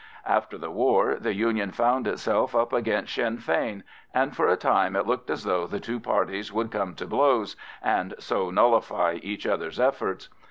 [0.25, 3.83] After the war the Union found itself up against Sinn Fein,
[4.15, 7.55] and for a time it looked as though the two parties would come to blows
[7.83, 10.29] and so nullify each other's efforts.